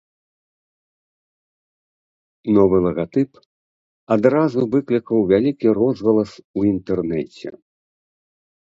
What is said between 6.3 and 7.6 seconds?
у інтэрнэце.